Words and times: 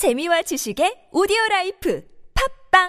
재미와 0.00 0.40
지식의 0.40 1.08
오디오 1.12 1.36
life 1.50 2.02
팟빵 2.72 2.88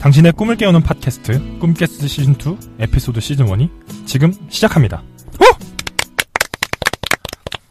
당신의 0.00 0.32
꿈을 0.32 0.56
깨우는 0.56 0.82
팟캐스트 0.82 1.60
꿈캐스트 1.60 2.08
시즌 2.08 2.32
2 2.32 2.80
에피소드 2.80 3.20
시즌 3.20 3.46
1이 3.46 4.06
지금 4.06 4.32
시작합니다. 4.48 5.04
어? 5.38 5.44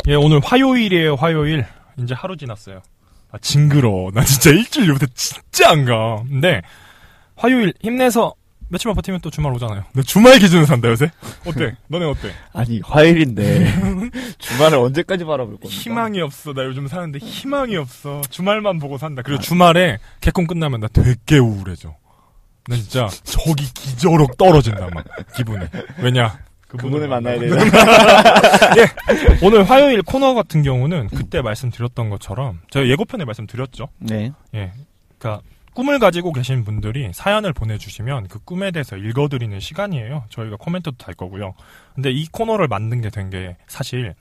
예, 0.07 0.15
오늘 0.15 0.39
화요일이에요, 0.39 1.15
화요일. 1.15 1.65
이제 1.97 2.13
하루 2.13 2.37
지났어요. 2.37 2.81
아, 3.29 3.37
징그러워. 3.39 4.11
나 4.11 4.23
진짜 4.23 4.51
일주일부터 4.51 5.07
진짜 5.15 5.69
안 5.69 5.83
가. 5.83 6.23
근데, 6.29 6.61
화요일 7.35 7.73
힘내서 7.81 8.35
며칠만 8.73 8.95
버티면 8.95 9.19
또 9.21 9.29
주말 9.29 9.53
오잖아요. 9.53 9.83
내 9.93 10.01
주말 10.01 10.39
기준으로 10.39 10.65
산다, 10.65 10.89
요새? 10.89 11.11
어때? 11.45 11.75
너네 11.87 12.05
어때? 12.05 12.31
아니 12.53 12.81
화요일인데 12.83 13.71
주말을 14.39 14.79
언제까지 14.79 15.25
바라볼 15.25 15.57
겁니까? 15.57 15.69
희망이 15.69 16.19
없어. 16.21 16.53
나 16.53 16.65
요즘 16.65 16.87
사는데 16.87 17.19
희망이 17.19 17.77
없어. 17.77 18.21
주말만 18.31 18.79
보고 18.79 18.97
산다. 18.97 19.21
그리고 19.21 19.39
주말에 19.41 19.99
개콘 20.21 20.47
끝나면 20.47 20.79
나 20.79 20.87
되게 20.87 21.37
우울해져. 21.37 21.93
나 22.67 22.75
진짜 22.75 23.07
저기 23.23 23.71
기저록 23.73 24.37
떨어진다 24.37 24.87
막 24.91 25.05
기분이. 25.35 25.65
왜냐? 25.99 26.39
그분을 26.67 27.07
만나야 27.07 27.37
되나? 27.37 27.55
예. 28.79 29.45
오늘 29.45 29.63
화요일 29.69 30.01
코너 30.01 30.33
같은 30.33 30.63
경우는 30.63 31.09
그때 31.09 31.43
말씀드렸던 31.43 32.09
것처럼 32.09 32.61
제가 32.71 32.87
예고편에 32.87 33.25
말씀드렸죠. 33.25 33.89
네. 33.99 34.31
예. 34.55 34.71
그러니까 35.19 35.43
꿈을 35.73 35.97
가지고 35.99 36.31
계신 36.33 36.63
분들이 36.63 37.11
사연을 37.13 37.51
보내주시면 37.53 38.27
그 38.27 38.39
꿈에 38.43 38.71
대해서 38.71 38.95
읽어드리는 38.95 39.59
시간이에요. 39.59 40.25
저희가 40.29 40.55
코멘트도 40.57 40.97
달 40.97 41.13
거고요. 41.15 41.55
근데 41.95 42.11
이 42.11 42.27
코너를 42.27 42.67
만든 42.67 43.01
게 43.01 43.09
된게 43.09 43.57
사실 43.67 44.13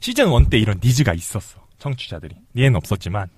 시즌 0.00 0.32
1 0.32 0.50
때 0.50 0.58
이런 0.58 0.78
니즈가 0.82 1.12
있었어. 1.14 1.60
청취자들이. 1.78 2.36
니에는 2.54 2.76
없었지만. 2.76 3.28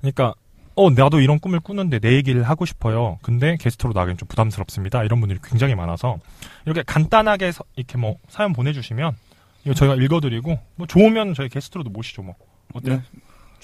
그러니까 0.00 0.34
어 0.76 0.90
나도 0.90 1.20
이런 1.20 1.38
꿈을 1.38 1.60
꾸는데 1.60 2.00
내 2.00 2.12
얘기를 2.14 2.42
하고 2.42 2.66
싶어요. 2.66 3.18
근데 3.22 3.56
게스트로 3.58 3.92
나가긴 3.92 4.16
좀 4.16 4.26
부담스럽습니다. 4.28 5.04
이런 5.04 5.20
분들이 5.20 5.38
굉장히 5.42 5.74
많아서 5.76 6.18
이렇게 6.66 6.82
간단하게 6.84 7.52
서- 7.52 7.64
이렇게 7.76 7.96
뭐 7.96 8.16
사연 8.28 8.52
보내주시면 8.52 9.16
이거 9.64 9.72
저희가 9.74 9.94
읽어드리고 9.94 10.58
뭐 10.74 10.86
좋으면 10.86 11.34
저희 11.34 11.48
게스트로도 11.48 11.90
모시죠 11.90 12.22
뭐. 12.22 12.34
어때요? 12.74 12.96
네. 12.96 13.02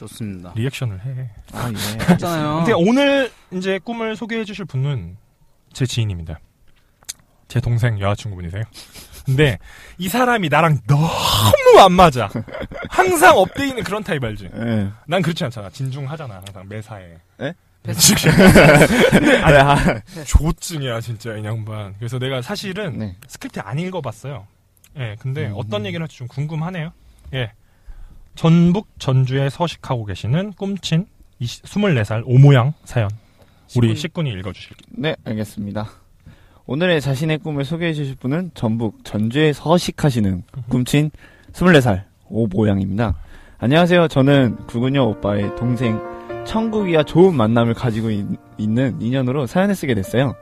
좋습니다. 0.00 0.52
리액션을 0.56 1.04
해. 1.04 1.30
아 1.52 1.70
예. 1.70 2.12
했잖아요. 2.12 2.56
근데 2.58 2.72
오늘 2.72 3.30
이제 3.52 3.78
꿈을 3.82 4.16
소개해 4.16 4.44
주실 4.44 4.64
분은 4.64 5.16
제 5.72 5.86
지인입니다. 5.86 6.40
제 7.48 7.60
동생 7.60 8.00
여자친구분이세요. 8.00 8.62
근데 9.26 9.58
이 9.98 10.08
사람이 10.08 10.48
나랑 10.48 10.78
너무 10.86 11.78
안 11.78 11.92
맞아. 11.92 12.30
항상 12.88 13.36
up돼 13.36 13.58
있는 13.58 13.82
그런 13.84 14.02
타입 14.02 14.24
알지? 14.24 14.50
예. 14.54 14.90
난 15.06 15.22
그렇지 15.22 15.44
않잖아. 15.44 15.68
진중하잖아. 15.70 16.36
항상 16.36 16.68
매사에. 16.68 17.16
에? 17.42 17.54
아니, 19.42 19.56
아, 19.56 20.00
조증이야 20.26 21.00
진짜 21.00 21.34
이 21.36 21.44
양반. 21.44 21.94
그래서 21.98 22.18
내가 22.18 22.42
사실은 22.42 22.98
네. 22.98 23.16
스크립트 23.26 23.60
안 23.60 23.78
읽어봤어요. 23.78 24.46
예, 24.98 25.16
근데 25.18 25.46
음. 25.46 25.54
어떤 25.56 25.86
얘기를 25.86 26.02
할지 26.02 26.18
좀 26.18 26.28
궁금하네요. 26.28 26.92
예. 27.32 27.52
전북 28.34 28.88
전주에 28.98 29.50
서식하고 29.50 30.04
계시는 30.04 30.52
꿈친 30.52 31.06
20, 31.38 31.64
24살 31.64 32.22
오모양 32.26 32.74
사연. 32.84 33.08
우리 33.76 33.94
식군이 33.94 34.30
읽어주실게요. 34.30 34.88
네, 34.96 35.16
알겠습니다. 35.24 35.88
오늘의 36.66 37.00
자신의 37.00 37.38
꿈을 37.38 37.64
소개해 37.64 37.92
주실 37.92 38.16
분은 38.16 38.52
전북 38.54 39.04
전주에 39.04 39.52
서식하시는 39.52 40.42
꿈친 40.68 41.10
24살 41.52 42.04
오모양입니다. 42.28 43.14
안녕하세요. 43.58 44.08
저는 44.08 44.56
구근여 44.66 45.04
오빠의 45.04 45.54
동생 45.56 46.00
천국이와 46.46 47.02
좋은 47.02 47.34
만남을 47.34 47.74
가지고 47.74 48.10
있, 48.10 48.24
는 48.58 49.00
인연으로 49.00 49.46
사연을 49.46 49.74
쓰게 49.74 49.94
됐어요. 49.94 50.34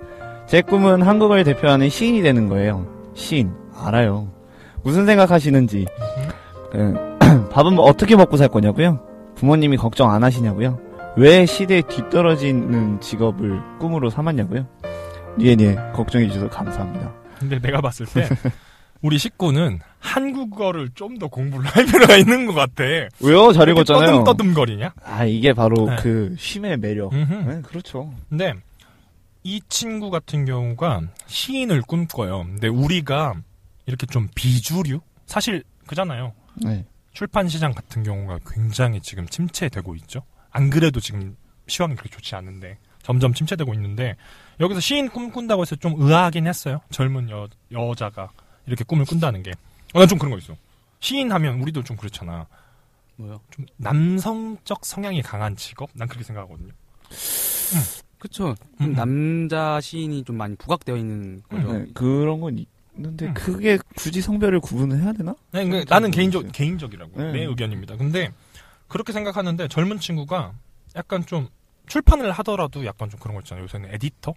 제 0.46 0.62
꿈은 0.62 1.02
한국을 1.02 1.44
대표하는 1.44 1.88
시인이 1.88 2.22
되는 2.22 2.48
거예요. 2.48 2.86
시인 3.14 3.52
알아요. 3.76 4.32
무슨 4.82 5.06
생각하시는지 5.06 5.86
그, 6.70 7.17
밥은 7.58 7.74
뭐 7.74 7.86
어떻게 7.86 8.14
먹고 8.14 8.36
살 8.36 8.46
거냐고요? 8.46 9.04
부모님이 9.34 9.78
걱정 9.78 10.12
안 10.12 10.22
하시냐고요? 10.22 10.78
왜 11.16 11.44
시대에 11.44 11.82
뒤떨어지는 11.82 13.00
직업을 13.00 13.60
꿈으로 13.80 14.10
삼았냐고요? 14.10 14.64
니에니에 15.38 15.74
걱정해 15.92 16.28
주셔서 16.28 16.48
감사합니다. 16.50 17.12
근데 17.36 17.58
내가 17.58 17.80
봤을 17.80 18.06
때 18.06 18.28
우리 19.02 19.18
식구는 19.18 19.80
한국어를 19.98 20.90
좀 20.94 21.18
더 21.18 21.26
공부를 21.26 21.66
할 21.66 21.84
필요가 21.84 22.16
있는 22.16 22.46
것 22.46 22.54
같아. 22.54 22.84
왜요? 23.20 23.52
잘 23.52 23.68
읽었잖아요. 23.70 24.06
떠듬떠듬거리냐? 24.22 24.92
아 25.04 25.24
이게 25.24 25.52
바로 25.52 25.90
네. 25.90 25.96
그 25.98 26.36
쉼의 26.38 26.76
매력. 26.76 27.12
네, 27.12 27.60
그렇죠. 27.64 28.12
근데 28.28 28.54
이 29.42 29.60
친구 29.68 30.10
같은 30.10 30.44
경우가 30.44 31.00
시인을 31.26 31.82
꿈꿔요. 31.82 32.44
근데 32.44 32.68
우리가 32.68 33.34
이렇게 33.86 34.06
좀 34.06 34.28
비주류? 34.36 35.00
사실 35.26 35.64
그잖아요. 35.88 36.34
네. 36.62 36.84
출판 37.18 37.48
시장 37.48 37.72
같은 37.72 38.04
경우가 38.04 38.38
굉장히 38.48 39.00
지금 39.00 39.26
침체되고 39.26 39.96
있죠. 39.96 40.22
안 40.52 40.70
그래도 40.70 41.00
지금 41.00 41.36
시황이 41.66 41.96
그렇게 41.96 42.10
좋지 42.10 42.36
않은데 42.36 42.78
점점 43.02 43.34
침체되고 43.34 43.74
있는데 43.74 44.14
여기서 44.60 44.78
시인 44.78 45.08
꿈꾼다고 45.08 45.62
해서 45.62 45.74
좀 45.74 45.94
의아하긴 46.00 46.46
했어요. 46.46 46.80
젊은 46.92 47.28
여, 47.28 47.48
여자가 47.72 48.30
이렇게 48.66 48.84
꿈을 48.84 49.04
꾼다는 49.04 49.42
게. 49.42 49.50
어, 49.94 49.98
난좀 49.98 50.16
그런 50.18 50.30
거 50.30 50.38
있어. 50.38 50.54
시인 51.00 51.32
하면 51.32 51.60
우리도 51.60 51.82
좀 51.82 51.96
그렇잖아. 51.96 52.46
뭐요? 53.16 53.40
좀 53.50 53.66
남성적 53.78 54.86
성향이 54.86 55.20
강한 55.22 55.56
직업? 55.56 55.90
난 55.94 56.06
그렇게 56.06 56.22
생각하거든요. 56.22 56.72
그쵸. 58.20 58.50
음, 58.50 58.54
좀 58.78 58.86
음. 58.90 58.94
남자 58.94 59.80
시인이 59.80 60.22
좀 60.22 60.36
많이 60.36 60.54
부각되어 60.54 60.96
있는 60.96 61.42
거죠. 61.48 61.72
네, 61.72 61.86
그런 61.94 62.40
건 62.40 62.64
있는데 62.98 63.26
음. 63.26 63.34
그게 63.34 63.78
굳이 63.96 64.20
성별을 64.20 64.60
구분을 64.60 65.00
해야 65.00 65.12
되나? 65.12 65.34
네, 65.52 65.64
그, 65.64 65.84
잘 65.84 65.84
나는 65.88 66.10
모르겠어요. 66.10 66.10
개인적 66.10 66.52
개인적이라고 66.52 67.22
네. 67.22 67.32
내 67.32 67.44
의견입니다. 67.44 67.96
근데 67.96 68.32
그렇게 68.88 69.12
생각하는데 69.12 69.68
젊은 69.68 69.98
친구가 69.98 70.52
약간 70.96 71.24
좀 71.24 71.48
출판을 71.86 72.30
하더라도 72.32 72.84
약간 72.84 73.08
좀 73.08 73.18
그런 73.20 73.34
거 73.34 73.40
있잖아요. 73.40 73.64
요새는 73.64 73.94
에디터 73.94 74.34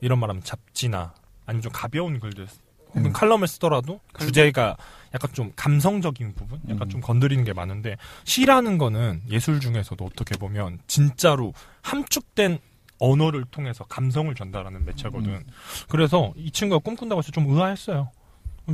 이런 0.00 0.18
말하면 0.18 0.42
잡지나 0.42 1.14
아니면 1.46 1.62
좀 1.62 1.72
가벼운 1.72 2.18
글들 2.18 2.46
혹은 2.90 3.06
음. 3.06 3.12
칼럼을 3.12 3.48
쓰더라도 3.48 4.00
주제가 4.18 4.76
약간 5.14 5.32
좀 5.32 5.52
감성적인 5.56 6.34
부분, 6.34 6.60
약간 6.68 6.82
음. 6.82 6.88
좀 6.88 7.00
건드리는 7.00 7.42
게 7.44 7.52
많은데 7.52 7.96
시라는 8.24 8.78
거는 8.78 9.22
예술 9.30 9.60
중에서도 9.60 10.04
어떻게 10.04 10.36
보면 10.36 10.78
진짜로 10.86 11.54
함축된 11.82 12.58
언어를 13.02 13.44
통해서 13.50 13.84
감성을 13.84 14.32
전달하는 14.34 14.84
매체거든. 14.84 15.28
음. 15.30 15.44
그래서 15.88 16.32
이 16.36 16.50
친구가 16.50 16.78
꿈꾼다고 16.80 17.18
해서 17.20 17.32
좀 17.32 17.46
의아했어요. 17.50 18.10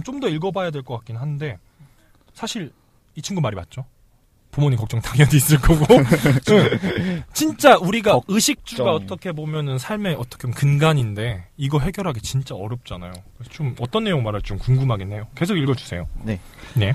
좀 0.04 0.20
더 0.20 0.28
읽어봐야 0.28 0.70
될 0.70 0.82
것 0.82 0.96
같긴 0.98 1.16
한데 1.16 1.58
사실 2.34 2.72
이 3.14 3.22
친구 3.22 3.40
말이 3.40 3.56
맞죠. 3.56 3.84
부모님 4.50 4.78
걱정 4.78 5.00
당연히 5.00 5.36
있을 5.36 5.58
거고 5.58 5.84
응. 6.50 7.22
진짜 7.32 7.76
우리가 7.76 8.20
의식주가 8.28 8.92
어떻게 8.94 9.32
보면은 9.32 9.78
삶의 9.78 10.14
어떻게 10.14 10.42
보면 10.42 10.54
근간인데 10.54 11.46
이거 11.56 11.78
해결하기 11.78 12.20
진짜 12.22 12.54
어렵잖아요. 12.54 13.12
그래서 13.36 13.50
좀 13.52 13.74
어떤 13.80 14.04
내용 14.04 14.22
말할지 14.22 14.48
좀 14.48 14.58
궁금하긴 14.58 15.12
해요. 15.12 15.26
계속 15.34 15.56
읽어주세요. 15.56 16.06
네. 16.24 16.40
네. 16.74 16.94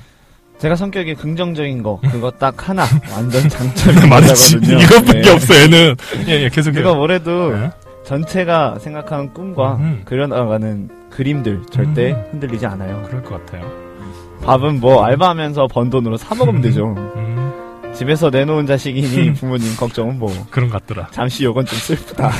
제가 0.58 0.76
성격이 0.76 1.14
긍정적인 1.16 1.82
거 1.82 2.00
그거 2.10 2.30
딱 2.30 2.68
하나 2.68 2.84
완전 3.14 3.48
장점이 3.48 4.08
맞지. 4.08 4.54
거든요. 4.60 4.78
이것밖에 4.78 5.30
없어 5.30 5.54
얘는. 5.54 5.96
예, 6.28 6.44
예, 6.44 6.48
계속해요. 6.48 6.82
그거 6.82 6.94
뭐래도 6.94 7.52
네. 7.52 7.70
전체가 8.04 8.78
생각하는 8.78 9.32
꿈과 9.32 9.76
음. 9.76 10.02
그려나가는 10.04 10.88
그림들 11.10 11.62
절대 11.70 12.12
음. 12.12 12.24
흔들리지 12.32 12.66
않아요. 12.66 13.02
그럴 13.06 13.22
것 13.22 13.44
같아요. 13.44 13.70
밥은 14.42 14.80
뭐 14.80 15.04
알바하면서 15.04 15.68
번 15.68 15.90
돈으로 15.90 16.16
사 16.16 16.34
먹으면 16.34 16.60
되죠. 16.60 16.94
음, 17.16 17.92
집에서 17.94 18.28
내놓은 18.30 18.66
자식이니 18.66 19.32
부모님 19.34 19.74
걱정은 19.76 20.18
뭐 20.18 20.30
그런 20.50 20.68
것 20.68 20.84
같더라. 20.86 21.08
잠시 21.12 21.44
요건 21.44 21.64
좀 21.64 21.78
슬프다. 21.78 22.30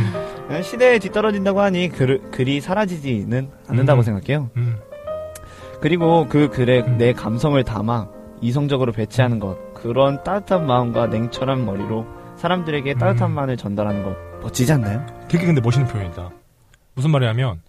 시대에 0.62 0.98
뒤떨어진다고 0.98 1.60
하니 1.60 1.88
글, 1.88 2.20
글이 2.30 2.60
사라지지는 2.60 3.48
않는다고 3.68 4.00
음. 4.00 4.02
생각해요. 4.02 4.50
음, 5.84 5.88
그리고 5.88 6.26
그 6.28 6.48
글에 6.48 6.80
음. 6.80 6.96
내 6.96 7.12
감성을 7.12 7.62
담아 7.62 8.08
이성적으로 8.40 8.92
배치하는 8.92 9.38
것 9.38 9.74
그런 9.74 10.22
따뜻한 10.24 10.66
마음과 10.66 11.08
냉철한 11.08 11.64
머리로 11.64 12.06
사람들에게 12.36 12.94
따뜻한 12.94 13.30
음. 13.30 13.34
말을 13.34 13.56
전달하는 13.56 14.02
것 14.02 14.16
멋지지 14.40 14.72
않나요? 14.72 15.04
되게 15.28 15.46
근데 15.46 15.60
멋있는 15.60 15.86
표현이다. 15.88 16.30
무슨 16.94 17.10
말이냐면 17.10 17.60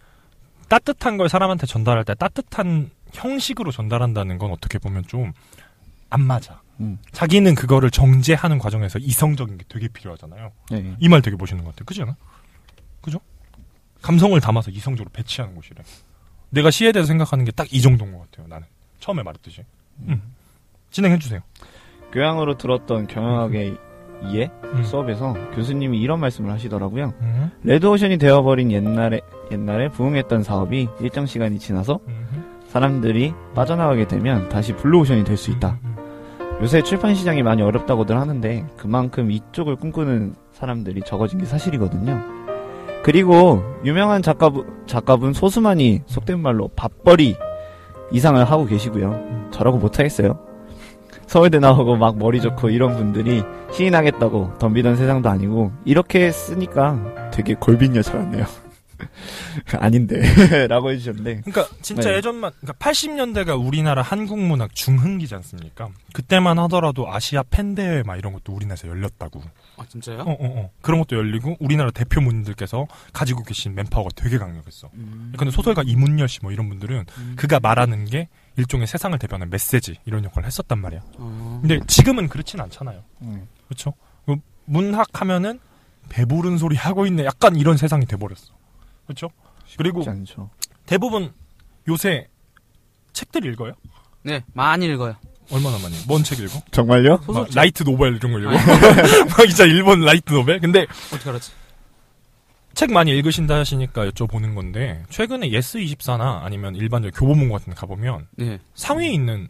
따뜻한 0.70 1.18
걸 1.18 1.30
사람한테 1.30 1.68
전달할 1.68 2.04
때 2.06 2.16
따뜻한 2.16 2.90
형식으로 3.14 3.72
전달한다는 3.72 4.38
건 4.38 4.52
어떻게 4.52 4.80
보면 4.80 5.04
좀 5.08 5.34
안 6.10 6.22
맞아. 6.22 6.62
음. 6.80 6.98
자기는 7.12 7.56
그거를 7.56 7.92
정제하는 7.92 8.58
과정에서 8.58 9.00
이성적인 9.00 9.58
게 9.58 9.66
되게 9.68 9.88
필요하잖아요. 9.88 10.52
네. 10.72 10.96
이말 11.00 11.22
되게 11.22 11.36
멋있는 11.38 11.64
것 11.64 11.72
같아요. 11.72 11.86
그지 11.86 12.02
않아? 12.04 12.16
그죠? 13.02 13.20
감성을 14.02 14.40
담아서 14.40 14.72
이성적으로 14.72 15.10
배치하는 15.12 15.56
곳이래. 15.56 15.84
내가 16.56 16.72
시에 16.72 16.92
대해서 16.92 17.07
생각하는 17.07 17.46
게 17.46 17.52
딱 17.52 17.68
이 17.72 17.81
정도인 17.81 18.13
것 18.13 18.30
같아요, 18.31 18.48
나는. 18.48 18.66
처음에 19.00 19.22
말했듯이. 19.24 19.62
음. 20.07 20.22
진행해 20.92 21.19
주세요. 21.19 21.42
교양으로 22.12 22.57
들었던 22.57 23.07
경영학의 23.07 23.78
이해 24.30 24.50
음. 24.63 24.84
수업에서 24.84 25.34
교수님이 25.54 26.00
이런 26.00 26.19
말씀을 26.22 26.52
하시더라고요. 26.52 27.13
음. 27.22 27.52
레드오션이 27.63 28.18
되어버린 28.18 28.72
옛날에 28.72 29.19
옛날에 29.52 29.90
부흥했던 29.90 30.44
사업이 30.44 30.88
일정 31.02 31.25
시간이 31.25 31.60
지나서 31.60 32.00
음. 32.07 32.62
사람들이 32.69 33.34
빠져나가게 33.54 34.08
되면 34.08 34.48
다시 34.50 34.74
블루오션이 34.74 35.24
될 35.25 35.38
수 35.38 35.51
있다. 35.51 35.78
음. 35.84 35.96
요새 36.62 36.81
출판 36.81 37.13
시장이 37.16 37.44
많이 37.44 37.62
어렵다고들 37.62 38.18
하는데 38.18 38.66
그만큼 38.78 39.30
이쪽을 39.31 39.75
꿈꾸는 39.75 40.36
사람들이 40.54 41.01
적어진 41.06 41.40
게 41.40 41.46
사실이거든요. 41.46 42.35
그리고 43.06 43.62
유명한 43.84 44.24
작가분, 44.24 44.66
작가분 44.88 45.31
소수만이 45.31 46.02
속된 46.07 46.40
말로 46.40 46.69
밥벌이 46.69 47.36
이상을 48.12 48.44
하고 48.44 48.66
계시고요. 48.66 49.50
저라고 49.52 49.78
못하겠어요. 49.78 50.40
서울대 51.28 51.60
나오고 51.60 51.98
막 51.98 52.18
머리 52.18 52.42
좋고 52.42 52.69
이런 52.69 52.98
분들이 52.98 53.44
시인하겠다고 53.72 54.57
덤비던 54.57 54.96
세상도 54.96 55.30
아니고 55.30 55.72
이렇게 55.86 56.31
쓰니까 56.31 57.30
되게 57.30 57.54
골빈 57.54 57.96
여자 57.96 58.13
같네요. 58.13 58.46
아닌데 59.80 60.22
라고 60.68 60.92
해주셨는데 60.92 61.42
그러니까 61.46 61.68
진짜 61.82 62.10
네. 62.10 62.18
예전만 62.18 62.52
그러니까 62.62 62.74
80년대가 62.86 63.64
우리나라 63.64 64.02
한국 64.02 64.40
문학 64.40 64.74
중흥기지 64.74 65.36
않습니까? 65.36 65.90
그때만 66.14 66.58
하더라도 66.60 67.12
아시아 67.12 67.44
팬대회 67.50 68.04
막 68.04 68.18
이런 68.18 68.34
것도 68.34 68.54
우리나라에서 68.54 68.88
열렸다고. 68.88 69.42
아 69.78 69.86
진짜요? 69.90 70.20
어, 70.20 70.32
어, 70.32 70.38
어. 70.40 70.70
그런 70.82 71.00
것도 71.02 71.18
열리고 71.18 71.58
우리나라 71.60 71.92
대표문들께서 71.92 72.88
가지고 73.12 73.44
계신 73.44 73.76
맨파워가 73.76 74.12
되게 74.16 74.38
강력했어. 74.38 74.90
음. 74.94 75.34
근데 75.38 75.52
소설가 75.52 75.84
이문열 75.86 76.30
씨 76.30 76.40
뭐 76.42 76.52
이런 76.52 76.70
분들은 76.70 77.06
음. 77.18 77.34
그가 77.38 77.60
말하는 77.60 78.06
게 78.06 78.28
일종의 78.58 78.88
세상을 78.88 79.18
대변하는 79.20 79.50
메시지 79.50 79.98
이런 80.06 80.24
역할을 80.26 80.46
했었단 80.48 80.80
말이야. 80.80 81.02
어. 81.18 81.60
근데 81.62 81.80
지금은 81.88 82.28
그렇진 82.30 82.60
않잖아요. 82.62 83.04
음. 83.24 83.48
그렇죠? 83.68 83.94
문학 84.66 85.08
하면은 85.22 85.60
배부른 86.10 86.58
소리 86.58 86.76
하고 86.76 87.06
있네. 87.06 87.26
약간 87.26 87.56
이런 87.56 87.78
세상이 87.78 88.06
돼버렸어. 88.06 88.55
그렇죠? 89.06 89.30
그리고 89.78 90.04
않죠. 90.07 90.50
대부분 90.86 91.34
요새 91.88 92.28
책들 93.13 93.46
읽어요? 93.46 93.74
네 94.24 94.44
많이 94.54 94.86
읽어요. 94.86 95.16
얼마나 95.52 95.78
많이? 95.78 95.96
뭔 96.07 96.24
책 96.24 96.40
읽어? 96.40 96.60
정말요? 96.72 97.19
light 97.54 97.84
novel 97.84 98.16
이런 98.16 98.31
거 98.31 98.40
읽어? 98.40 98.50
아니. 98.50 98.57
막 99.30 99.38
진짜 99.48 99.66
일본 99.66 100.02
light 100.02 100.34
novel? 100.34 100.60
근데 100.60 100.88
어떻게 101.13 101.30
알았지? 101.30 101.52
책 102.74 102.92
많이 102.92 103.12
읽으신다 103.12 103.56
하시니까 103.60 104.10
여쭤보는 104.10 104.54
건데 104.56 105.04
최근에 105.10 105.51
예스 105.51 105.78
24나 105.80 106.42
아니면 106.44 106.75
일반적 106.75 107.12
교보문고 107.16 107.50
같은 107.50 107.72
데 107.74 107.80
가보면 107.80 108.28
네. 108.36 108.60
상위에 108.74 109.10
있는 109.10 109.48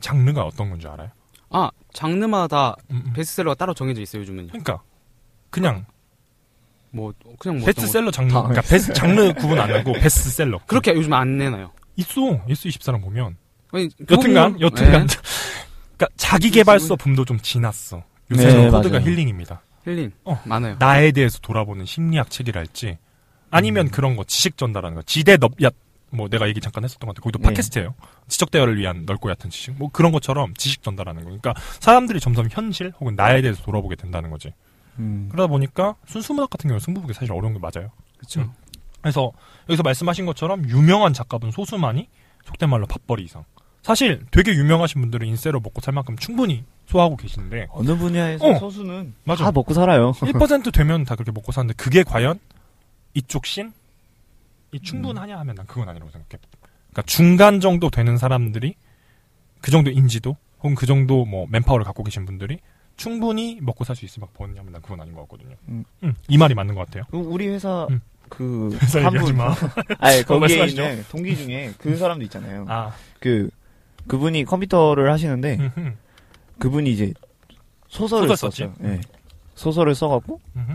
장르가 0.00 0.42
어떤 0.44 0.68
건지 0.68 0.86
알아요? 0.88 1.10
아 1.50 1.70
장르마다 1.92 2.74
음, 2.90 3.02
음. 3.06 3.12
베스트셀러가 3.14 3.54
따로 3.54 3.72
정해져 3.72 4.02
있어요 4.02 4.20
요즘은요. 4.22 4.48
그러니까 4.48 4.82
그냥 5.50 5.86
뭐 6.94 7.12
그냥 7.38 7.58
뭐 7.58 7.66
베스트셀러 7.66 8.10
장르 8.10 8.32
다. 8.32 8.42
그러니까 8.42 8.62
베스트 8.62 8.92
장르 8.92 9.32
구분 9.34 9.58
안 9.58 9.70
하고 9.74 9.92
베스트셀러 10.00 10.60
그렇게 10.66 10.94
요즘 10.94 11.12
안 11.12 11.36
내놔요. 11.36 11.70
있어 11.96 12.40
예스 12.48 12.68
24랑 12.68 13.02
보면 13.02 13.36
아니, 13.72 13.88
여튼간 14.10 14.60
여튼간 14.60 15.06
네. 15.06 15.16
그러니까 15.96 16.08
자기 16.16 16.50
개발서 16.50 16.96
붐도 16.96 17.24
좀 17.24 17.38
지났어 17.40 18.02
요새 18.30 18.46
네, 18.46 18.70
코드가 18.70 18.98
맞아요. 18.98 19.10
힐링입니다 19.10 19.62
힐링 19.84 20.12
어. 20.24 20.40
많아요. 20.44 20.76
나에 20.78 21.10
대해서 21.12 21.38
돌아보는 21.40 21.84
심리학 21.84 22.30
책이랄지 22.30 22.98
아니면 23.50 23.86
음. 23.86 23.90
그런 23.90 24.16
거 24.16 24.24
지식 24.24 24.56
전달하는 24.56 24.94
거 24.96 25.02
지대넓얕 25.02 25.70
뭐 26.10 26.28
내가 26.28 26.46
얘기 26.48 26.60
잠깐 26.60 26.84
했었던 26.84 27.06
것 27.08 27.14
같아 27.16 27.22
거기도 27.24 27.40
네. 27.40 27.48
팟캐스트예요 27.48 27.94
지적 28.28 28.52
대화를 28.52 28.78
위한 28.78 29.02
넓고 29.04 29.30
얕은 29.30 29.50
지식 29.50 29.74
뭐 29.76 29.90
그런 29.92 30.12
것처럼 30.12 30.54
지식 30.54 30.82
전달하는 30.84 31.22
거 31.22 31.26
그러니까 31.26 31.54
사람들이 31.80 32.20
점점 32.20 32.48
현실 32.50 32.92
혹은 33.00 33.16
나에 33.16 33.42
대해서 33.42 33.62
돌아보게 33.64 33.96
된다는 33.96 34.30
거지 34.30 34.52
음. 34.98 35.28
그러다 35.30 35.48
보니까 35.48 35.96
순수 36.06 36.32
문학 36.34 36.50
같은 36.50 36.68
경우는 36.68 36.80
승부보기 36.80 37.14
사실 37.14 37.32
어려운 37.32 37.54
게 37.54 37.58
맞아요 37.58 37.90
그렇죠. 38.18 38.42
음. 38.42 38.52
그래서 39.00 39.32
여기서 39.68 39.82
말씀하신 39.82 40.26
것처럼 40.26 40.68
유명한 40.68 41.12
작가분 41.12 41.50
소수만이 41.50 42.08
속된 42.44 42.68
말로 42.68 42.86
밥벌이 42.86 43.22
이상 43.24 43.44
사실 43.82 44.24
되게 44.30 44.52
유명하신 44.52 45.00
분들은 45.02 45.26
인세로 45.26 45.60
먹고 45.60 45.82
살 45.82 45.92
만큼 45.92 46.16
충분히 46.16 46.64
소화하고 46.86 47.16
계시는데 47.16 47.66
어느 47.70 47.96
분야에서 47.96 48.46
어. 48.46 48.58
소수는 48.58 49.14
맞아. 49.24 49.44
다 49.44 49.52
먹고 49.52 49.74
살아요. 49.74 50.12
1% 50.12 50.72
되면 50.72 51.04
다 51.04 51.14
그렇게 51.16 51.32
먹고 51.32 51.52
사는데 51.52 51.74
그게 51.74 52.02
과연 52.02 52.38
이쪽 53.12 53.44
신? 53.46 53.72
이 54.72 54.80
충분하냐 54.80 55.38
하면 55.38 55.54
난 55.54 55.66
그건 55.66 55.88
아니라고 55.88 56.10
생각해. 56.10 56.40
그러니까 56.90 57.02
중간 57.02 57.60
정도 57.60 57.90
되는 57.90 58.16
사람들이 58.16 58.74
그 59.60 59.70
정도 59.70 59.90
인지도 59.90 60.36
혹은 60.58 60.74
그 60.74 60.86
정도 60.86 61.24
뭐 61.24 61.46
맨파워를 61.50 61.84
갖고 61.84 62.02
계신 62.04 62.24
분들이 62.24 62.58
충분히 62.96 63.58
먹고 63.60 63.84
살 63.84 63.96
수 63.96 64.04
있을 64.04 64.20
막 64.20 64.32
버느냐면 64.34 64.72
난 64.72 64.82
그건 64.82 65.00
아닌 65.00 65.14
것 65.14 65.22
같거든요. 65.22 65.54
음. 65.68 65.84
음, 66.02 66.14
이 66.28 66.38
말이 66.38 66.54
맞는 66.54 66.74
것 66.74 66.86
같아요. 66.86 67.04
그 67.10 67.16
우리 67.18 67.48
회사 67.48 67.86
음. 67.90 68.00
그 68.28 68.70
회사 68.82 68.98
한 69.00 69.06
얘기하지 69.14 69.32
분, 69.32 69.36
마. 69.36 69.54
아니 69.98 70.20
어, 70.20 70.24
거기에. 70.24 70.66
있는 70.66 71.04
동기 71.10 71.36
중에 71.36 71.72
그 71.78 71.96
사람도 71.96 72.24
있잖아요. 72.24 72.64
아, 72.68 72.92
그 73.20 73.50
그분이 74.06 74.44
컴퓨터를 74.44 75.10
하시는데 75.12 75.56
음흠, 75.60 75.92
그분이 76.58 76.90
이제 76.92 77.12
소설을 77.88 78.28
소설? 78.28 78.50
썼어요. 78.52 78.74
네. 78.78 79.00
소설을 79.54 79.94
써갖고 79.94 80.40
음흠. 80.56 80.72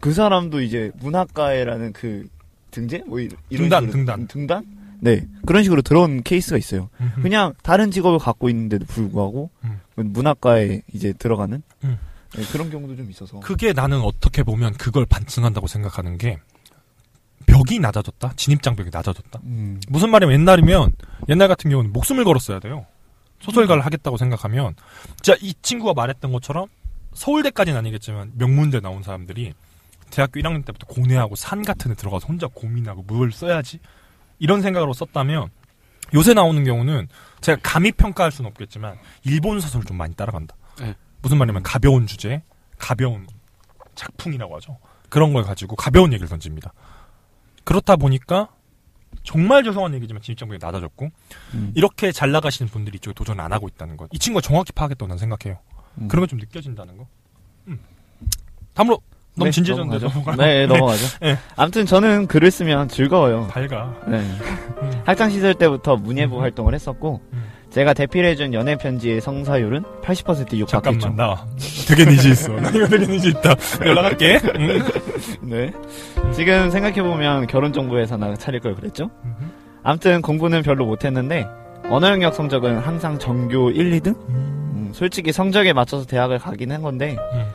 그 0.00 0.12
사람도 0.12 0.60
이제 0.62 0.90
문학가에라는 1.00 1.92
그 1.92 2.26
등재 2.70 3.02
뭐 3.06 3.20
이- 3.20 3.28
이런 3.50 3.68
등단, 3.68 3.82
식으로 3.84 3.92
등단. 3.92 4.26
등단 4.26 4.64
네 5.00 5.26
그런 5.46 5.62
식으로 5.64 5.82
들어온 5.82 6.22
케이스가 6.22 6.56
있어요. 6.56 6.88
음흠. 7.00 7.22
그냥 7.22 7.52
다른 7.62 7.90
직업을 7.90 8.18
갖고 8.18 8.48
있는데도 8.48 8.84
불구하고 8.86 9.50
음. 9.64 9.80
문학가에 9.96 10.82
이제 10.92 11.12
들어가는 11.12 11.62
음. 11.84 11.98
네, 12.34 12.44
그런 12.50 12.70
경우도 12.70 12.96
좀 12.96 13.10
있어서 13.10 13.40
그게 13.40 13.72
나는 13.72 14.00
어떻게 14.00 14.42
보면 14.42 14.74
그걸 14.74 15.04
반증한다고 15.04 15.66
생각하는 15.66 16.16
게 16.16 16.38
벽이 17.46 17.78
낮아졌다. 17.80 18.32
진입장벽이 18.36 18.90
낮아졌다. 18.92 19.40
음. 19.44 19.80
무슨 19.88 20.10
말이면 20.10 20.34
옛날이면 20.40 20.92
옛날 21.28 21.48
같은 21.48 21.70
경우는 21.70 21.92
목숨을 21.92 22.24
걸었어야 22.24 22.60
돼요. 22.60 22.86
소설가를 23.40 23.84
하겠다고 23.84 24.16
생각하면 24.16 24.74
진짜 25.20 25.36
이 25.42 25.52
친구가 25.60 25.94
말했던 25.94 26.32
것처럼 26.32 26.68
서울대까지는 27.14 27.78
아니겠지만 27.78 28.32
명문대 28.36 28.80
나온 28.80 29.02
사람들이 29.02 29.52
대학교 30.10 30.40
1학년 30.40 30.64
때부터 30.64 30.86
고뇌하고 30.86 31.34
산 31.34 31.62
같은 31.62 31.90
데 31.90 31.94
들어가서 31.96 32.26
혼자 32.26 32.46
고민하고 32.46 33.02
뭘 33.02 33.32
써야지 33.32 33.80
이런 34.38 34.62
생각으로 34.62 34.92
썼다면 34.92 35.50
요새 36.14 36.34
나오는 36.34 36.62
경우는 36.64 37.08
제가 37.40 37.58
감히 37.62 37.92
평가할 37.92 38.32
수는 38.32 38.50
없겠지만 38.50 38.98
일본 39.24 39.60
소설을 39.60 39.84
좀 39.84 39.96
많이 39.96 40.14
따라간다. 40.14 40.56
네. 40.78 40.94
무슨 41.20 41.38
말이냐면 41.38 41.62
가벼운 41.62 42.06
주제, 42.06 42.42
가벼운 42.78 43.26
작품이라고 43.94 44.56
하죠. 44.56 44.78
그런 45.08 45.32
걸 45.32 45.42
가지고 45.44 45.76
가벼운 45.76 46.12
얘기를 46.12 46.28
던집니다. 46.28 46.72
그렇다 47.64 47.96
보니까 47.96 48.48
정말 49.22 49.62
죄송한 49.62 49.94
얘기지만 49.94 50.22
진입장벽이 50.22 50.58
낮아졌고 50.60 51.10
음. 51.54 51.72
이렇게 51.74 52.12
잘 52.12 52.32
나가시는 52.32 52.70
분들이 52.70 52.96
이쪽에 52.96 53.14
도전 53.14 53.38
안 53.40 53.52
하고 53.52 53.68
있다는 53.68 53.96
것. 53.96 54.08
이 54.12 54.18
친구가 54.18 54.40
정확히 54.40 54.72
파악했다고 54.72 55.06
난 55.06 55.18
생각해요. 55.18 55.58
음. 55.98 56.08
그런 56.08 56.24
게좀 56.24 56.38
느껴진다는 56.38 56.96
거. 56.96 57.06
음. 57.68 57.78
다음으로 58.74 59.00
너무 59.34 59.46
네, 59.46 59.50
진지해졌는데 59.50 60.06
넘어가죠. 60.06 60.42
네, 60.42 60.66
넘어가죠. 60.66 61.06
네. 61.20 61.38
아무튼 61.56 61.86
저는 61.86 62.26
글을 62.26 62.50
쓰면 62.50 62.88
즐거워요. 62.88 63.46
밝아. 63.48 63.94
네. 64.08 64.18
음. 64.18 65.02
학창 65.04 65.30
시절 65.30 65.54
때부터 65.54 65.96
문예부 65.96 66.36
음. 66.36 66.42
활동을 66.42 66.74
했었고 66.74 67.20
음. 67.32 67.42
제가 67.70 67.94
대필해준 67.94 68.52
연애 68.52 68.76
편지의 68.76 69.22
성사율은 69.22 69.82
80% 70.02 70.52
육박했죠. 70.58 70.66
잠깐만 70.68 71.16
나 71.16 71.46
되게 71.88 72.04
니지 72.04 72.30
있어. 72.30 72.52
나 72.60 72.68
이거 72.68 72.86
되게 72.86 73.06
니지 73.06 73.28
있다. 73.28 73.54
연락할게. 73.86 74.40
음. 74.56 74.82
네. 75.40 75.72
지금 76.34 76.70
생각해 76.70 77.02
보면 77.02 77.46
결혼 77.46 77.72
정보회사나 77.72 78.34
차릴 78.36 78.60
걸 78.60 78.74
그랬죠? 78.74 79.08
음. 79.24 79.50
아무튼 79.82 80.20
공부는 80.20 80.62
별로 80.62 80.84
못했는데 80.84 81.46
언어 81.88 82.10
영역 82.10 82.34
성적은 82.34 82.78
항상 82.78 83.18
전교 83.18 83.70
1, 83.70 83.90
2등? 84.00 84.08
음. 84.28 84.62
음, 84.74 84.90
솔직히 84.92 85.32
성적에 85.32 85.72
맞춰서 85.72 86.04
대학을 86.04 86.38
가긴 86.38 86.72
한 86.72 86.82
건데 86.82 87.16
음. 87.32 87.46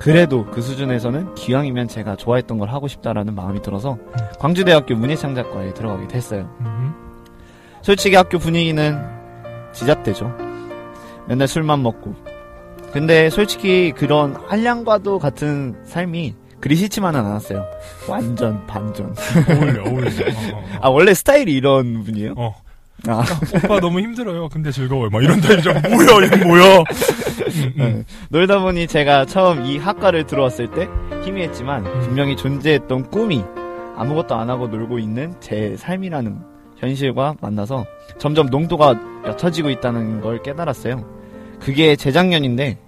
그래도 0.00 0.46
그 0.46 0.62
수준에서는 0.62 1.34
기왕이면 1.34 1.88
제가 1.88 2.16
좋아했던 2.16 2.58
걸 2.58 2.70
하고 2.70 2.88
싶다라는 2.88 3.34
마음이 3.34 3.60
들어서 3.60 3.98
광주대학교 4.38 4.94
문예창작과에 4.96 5.74
들어가게 5.74 6.08
됐어요. 6.08 6.48
음. 6.60 6.94
솔직히 7.82 8.16
학교 8.16 8.38
분위기는 8.38 8.98
지잡대죠. 9.72 10.34
맨날 11.28 11.46
술만 11.46 11.82
먹고. 11.82 12.14
근데 12.92 13.28
솔직히 13.28 13.92
그런 13.94 14.34
한량과도 14.48 15.18
같은 15.18 15.76
삶이 15.84 16.34
그리 16.60 16.76
싫지만은 16.76 17.20
않았어요. 17.20 17.64
완전 18.08 18.66
반전. 18.66 19.14
어울려 19.48 19.82
어울려. 19.82 20.08
어, 20.08 20.56
어. 20.56 20.64
아 20.80 20.88
원래 20.88 21.12
스타일이 21.12 21.52
이런 21.52 22.04
분이에요? 22.04 22.34
어. 22.36 22.54
아, 23.08 23.24
오빠 23.54 23.80
너무 23.80 24.00
힘들어요. 24.00 24.48
근데 24.48 24.70
즐거워요. 24.70 25.10
막 25.10 25.22
이런 25.22 25.40
타입이죠. 25.40 25.72
뭐야 25.72 26.26
이거 26.26 26.46
뭐야. 26.46 26.78
음, 26.78 26.84
음. 27.54 27.72
네. 27.76 28.04
놀다 28.28 28.58
보니 28.60 28.86
제가 28.86 29.24
처음 29.24 29.64
이 29.64 29.78
학과를 29.78 30.24
들어왔을 30.26 30.70
때 30.70 30.88
희미했지만 31.24 31.84
분명히 32.00 32.36
존재했던 32.36 33.10
꿈이 33.10 33.44
아무것도 33.96 34.34
안 34.34 34.50
하고 34.50 34.66
놀고 34.68 34.98
있는 34.98 35.34
제 35.40 35.76
삶이라는 35.76 36.38
현실과 36.78 37.34
만나서 37.40 37.84
점점 38.18 38.48
농도가 38.48 38.98
옅어지고 39.24 39.70
있다는 39.70 40.20
걸 40.20 40.42
깨달았어요. 40.42 41.04
그게 41.60 41.94
재작년인데 41.96 42.78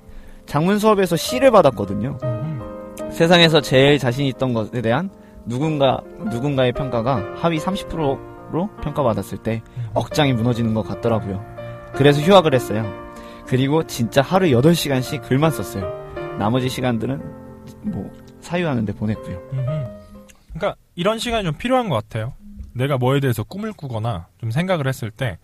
장문 0.47 0.79
수업에서 0.79 1.17
C를 1.17 1.51
받았거든요. 1.51 2.19
음. 2.23 2.61
세상에서 3.11 3.61
제일 3.61 3.99
자신 3.99 4.25
있던 4.27 4.55
것에 4.55 4.81
대한 4.81 5.11
누군가 5.45 6.01
누군가의 6.31 6.73
평가가 6.73 7.35
하위 7.37 7.59
30% 7.59 8.32
로 8.53 8.69
평가받았을 8.83 9.39
때 9.39 9.63
억장이 9.95 10.35
무너지는 10.35 10.75
것 10.75 10.83
같더라고요. 10.83 11.43
그래서 11.95 12.21
휴학을 12.21 12.55
했어요. 12.55 12.85
그리고 13.47 13.87
진짜 13.87 14.21
하루 14.23 14.47
8시간씩 14.47 15.23
글만 15.27 15.51
썼어요. 15.51 15.91
나머지 16.39 16.69
시간들은 16.69 17.21
뭐 17.83 18.11
사유하는데 18.41 18.93
보냈고요. 18.95 19.41
그러니까 20.53 20.77
이런 20.95 21.19
시간이 21.19 21.45
좀 21.45 21.55
필요한 21.57 21.89
것 21.89 21.97
같아요. 21.97 22.35
내가 22.75 22.99
뭐에 22.99 23.21
대해서 23.21 23.43
꿈을 23.43 23.73
꾸거나 23.73 24.29
좀 24.39 24.51
생각을 24.51 24.87
했을 24.87 25.11
때 25.11 25.39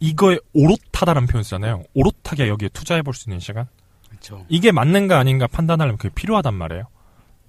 이거에 0.00 0.38
오롯하다라는 0.52 1.28
표현 1.28 1.42
쓰잖아요. 1.44 1.82
오롯하게 1.94 2.48
여기에 2.48 2.70
투자해 2.70 3.02
볼 3.02 3.14
수 3.14 3.30
있는 3.30 3.40
시간. 3.40 3.66
그렇죠. 4.08 4.44
이게 4.48 4.72
맞는가 4.72 5.18
아닌가 5.18 5.46
판단하려면 5.46 5.96
그게 5.98 6.12
필요하단 6.14 6.54
말이에요. 6.54 6.84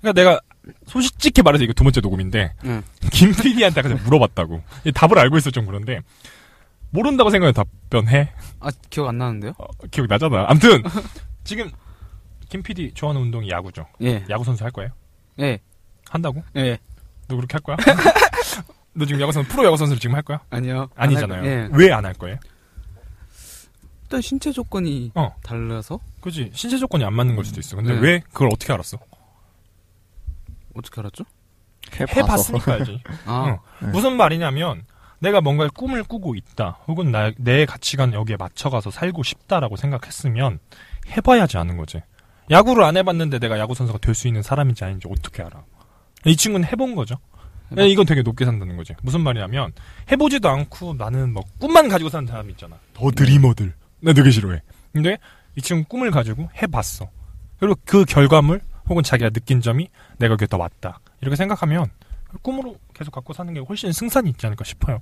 그러니까 0.02 0.22
내가 0.22 0.40
솔직히 0.88 1.42
말해서 1.42 1.64
이거 1.64 1.74
두 1.74 1.84
번째 1.84 2.00
녹음인데 2.02 2.54
응. 2.66 2.84
김 3.12 3.34
PD한테 3.34 3.82
전에 3.82 3.96
물어봤다고 3.96 4.62
이 4.86 4.92
답을 4.92 5.20
알고 5.20 5.38
있을 5.38 5.52
좀 5.52 5.66
그런데 5.66 6.00
모른다고 6.92 7.30
생각해 7.32 7.52
답변해 7.54 8.32
아 8.60 8.70
기억 8.90 9.08
안 9.10 9.18
나는데요? 9.18 9.54
어, 9.58 9.66
기억 9.92 10.08
나잖아. 10.08 10.46
아무튼 10.48 10.84
지금 11.44 11.70
김 12.50 12.62
PD 12.64 12.92
좋아하는 12.94 13.22
운동이 13.22 13.50
야구죠. 13.50 13.88
예. 14.04 14.24
야구 14.30 14.44
선수 14.44 14.64
할 14.64 14.72
거예요? 14.72 14.92
예. 15.40 15.60
한다고? 16.10 16.44
예. 16.56 16.78
너 17.28 17.36
그렇게 17.36 17.54
할 17.54 17.62
거야? 17.62 17.78
너 18.94 19.06
지금 19.06 19.20
야구 19.22 19.32
선수 19.32 19.50
프로 19.50 19.66
야구 19.66 19.76
선수를 19.76 20.00
지금 20.00 20.16
할 20.16 20.22
거야? 20.22 20.40
아니요. 20.52 20.88
안 20.96 21.08
아니잖아요. 21.10 21.40
할- 21.40 21.46
예. 21.48 21.70
왜안 21.74 22.06
할 22.06 22.14
거예요? 22.14 22.38
일단 24.04 24.22
신체 24.22 24.52
조건이 24.52 25.12
어. 25.16 25.34
달라서 25.42 26.00
그지 26.22 26.52
신체 26.54 26.78
조건이 26.78 27.04
안 27.04 27.14
맞는 27.16 27.36
걸 27.36 27.44
수도 27.44 27.60
있어. 27.60 27.76
근데 27.76 27.96
네. 27.96 28.00
왜 28.00 28.20
그걸 28.32 28.50
어떻게 28.54 28.72
알았어? 28.72 29.00
어떻게 30.74 31.02
알았죠? 31.02 31.24
해봤으니까 32.18 32.74
알지. 32.74 33.02
아, 33.26 33.58
네. 33.82 33.88
무슨 33.88 34.16
말이냐면 34.18 34.84
내가 35.20 35.42
뭔가 35.42 35.68
꿈을 35.70 36.04
꾸고 36.04 36.36
있다. 36.36 36.80
혹은 36.88 37.12
나, 37.12 37.32
내 37.38 37.66
가치관 37.66 38.14
여기에 38.14 38.38
맞춰가서 38.38 38.92
살고 38.92 39.24
싶다라고 39.24 39.76
생각했으면 39.76 40.60
해봐야지 41.10 41.58
아는 41.58 41.78
거지. 41.78 42.02
야구를 42.52 42.84
안 42.84 42.98
해봤는데 42.98 43.40
내가 43.40 43.58
야구 43.60 43.74
선수가 43.74 44.00
될 44.00 44.16
수 44.16 44.28
있는 44.28 44.42
사람인지 44.42 44.84
아닌지 44.84 45.08
어떻게 45.10 45.44
알아? 45.44 45.64
이 46.26 46.36
친구는 46.36 46.68
해본 46.68 46.96
거죠. 46.96 47.16
야, 47.78 47.84
이건 47.84 48.06
되게 48.06 48.22
높게 48.22 48.46
산다는 48.46 48.76
거지. 48.78 48.94
무슨 49.02 49.22
말이냐면 49.22 49.72
해보지도 50.12 50.48
않고 50.50 50.94
나는 50.96 51.34
뭐 51.34 51.44
꿈만 51.60 51.88
가지고 51.88 52.10
사는 52.10 52.28
사람 52.28 52.50
있잖아. 52.50 52.78
더 52.94 53.10
드리머들. 53.12 53.74
나 54.02 54.14
되게 54.14 54.30
싫어해. 54.30 54.62
근데 54.92 55.18
이 55.56 55.62
친구 55.62 55.88
꿈을 55.88 56.12
가지고 56.12 56.50
해봤어. 56.62 57.10
그리고 57.60 57.76
그 57.86 58.04
결과물 58.06 58.62
혹은 58.90 59.04
자기가 59.04 59.30
느낀 59.30 59.62
점이 59.62 59.90
내가 60.18 60.34
여기에 60.34 60.48
더 60.48 60.58
맞다. 60.58 61.00
이렇게 61.22 61.36
생각하면 61.36 61.88
꿈으로 62.42 62.76
계속 62.94 63.12
갖고 63.12 63.34
사는 63.34 63.54
게 63.54 63.60
훨씬 63.60 63.92
승산이 63.92 64.30
있지 64.32 64.46
않을까 64.46 64.64
싶어요. 64.64 65.00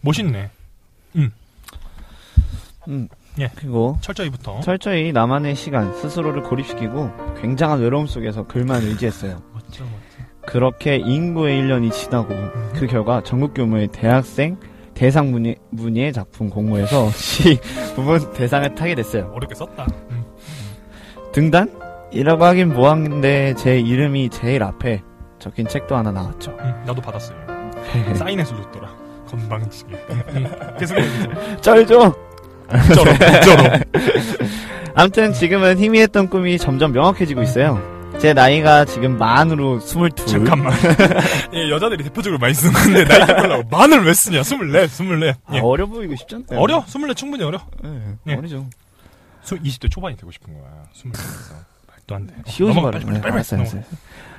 멋있네. 0.00 0.50
음. 1.16 1.32
예. 3.38 3.50
그리고 3.54 3.98
철저히부터. 4.00 4.60
철저히 4.60 5.12
나만의 5.12 5.54
시간 5.54 5.94
스스로를 5.94 6.42
고립시키고 6.42 7.36
굉장한 7.40 7.80
외로움 7.80 8.06
속에서 8.06 8.46
글만 8.46 8.82
의지했어요. 8.82 9.42
멋져, 9.52 9.84
멋져. 9.84 10.28
그렇게 10.46 10.96
인구의 10.96 11.62
1년이 11.62 11.92
지나고 11.92 12.28
그 12.74 12.86
결과 12.86 13.22
전국 13.22 13.54
규모의 13.54 13.88
대학생 13.88 14.58
대상 14.94 15.30
문예, 15.30 15.54
문예 15.70 16.10
작품 16.10 16.48
공모에서 16.50 17.10
시 17.14 17.60
부분 17.94 18.32
대상을 18.32 18.74
타게 18.74 18.94
됐어요. 18.94 19.30
어렵게 19.34 19.54
썼다. 19.54 19.86
음. 20.10 20.24
등단 21.32 21.87
이라고 22.10 22.44
하긴 22.44 22.72
뭐한데 22.74 23.54
제 23.56 23.78
이름이 23.78 24.30
제일 24.30 24.62
앞에 24.62 25.02
적힌 25.38 25.68
책도 25.68 25.96
하나 25.96 26.10
나왔죠. 26.10 26.50
음, 26.60 26.82
나도 26.86 27.00
받았어요. 27.02 27.36
사인해서 28.16 28.56
줬더라. 28.56 28.88
건방지게. 29.28 29.94
음, 29.94 30.50
계속해주세요. 30.78 31.56
쩔죠? 31.60 32.14
쩔어, 32.94 33.18
쩔어. 33.42 33.78
암튼 34.94 35.32
지금은 35.32 35.78
희미했던 35.78 36.28
꿈이 36.28 36.58
점점 36.58 36.92
명확해지고 36.92 37.42
있어요. 37.42 37.80
제 38.18 38.32
나이가 38.32 38.84
지금 38.84 39.16
만으로 39.16 39.76
22. 39.78 40.26
잠깐만. 40.26 40.72
예, 41.54 41.70
여자들이 41.70 42.02
대표적으로 42.04 42.38
많이 42.40 42.52
쓰는 42.54 42.72
건데, 42.72 43.04
나이 43.04 43.26
빼려고 43.26 43.68
만을 43.70 44.04
왜 44.04 44.12
쓰냐? 44.12 44.40
24, 44.40 44.80
24. 44.82 45.30
아, 45.46 45.54
예. 45.54 45.60
어려 45.60 45.86
보이고 45.86 46.16
싶잖아요. 46.16 46.58
어려? 46.58 46.84
24 46.88 47.14
충분히 47.14 47.44
어려. 47.44 47.60
네, 47.82 48.16
예. 48.28 48.34
어리죠. 48.34 48.66
수- 49.42 49.56
20대 49.58 49.88
초반이 49.90 50.16
되고 50.16 50.32
싶은 50.32 50.52
거야. 50.54 50.68
24에서. 50.94 51.54
말도 52.08 52.14
안 52.14 52.26
돼. 52.26 52.34
넘어가, 52.58 52.80
말아요. 52.86 52.90
빨리, 52.90 53.04
네, 53.04 53.10
빨리, 53.12 53.20
빨리, 53.20 53.32
알았어요. 53.34 53.60
알았어요. 53.60 53.82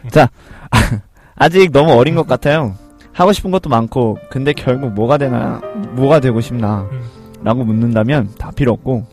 자, 0.10 0.30
아직 1.36 1.72
너무 1.72 1.94
어린 1.94 2.16
것 2.16 2.28
같아요. 2.28 2.76
하고 3.14 3.32
싶은 3.32 3.52
것도 3.52 3.70
많고, 3.70 4.18
근데 4.30 4.54
결국 4.54 4.94
뭐가 4.94 5.18
되나, 5.18 5.62
뭐가 5.92 6.20
되고 6.20 6.42
싶나, 6.42 6.88
음. 6.92 7.02
라고 7.44 7.64
묻는다면 7.64 8.32
다 8.38 8.52
필요 8.52 8.74
없고, 8.74 9.06